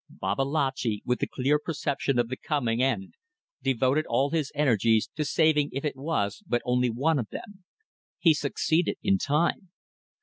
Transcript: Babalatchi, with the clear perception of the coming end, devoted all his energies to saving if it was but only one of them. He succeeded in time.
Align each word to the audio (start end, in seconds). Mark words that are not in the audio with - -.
Babalatchi, 0.09 1.03
with 1.05 1.19
the 1.19 1.27
clear 1.27 1.59
perception 1.59 2.17
of 2.17 2.27
the 2.27 2.35
coming 2.35 2.81
end, 2.81 3.13
devoted 3.61 4.07
all 4.07 4.31
his 4.31 4.51
energies 4.55 5.07
to 5.15 5.23
saving 5.23 5.69
if 5.73 5.85
it 5.85 5.95
was 5.95 6.41
but 6.47 6.63
only 6.65 6.89
one 6.89 7.19
of 7.19 7.29
them. 7.29 7.65
He 8.17 8.33
succeeded 8.33 8.97
in 9.03 9.19
time. 9.19 9.69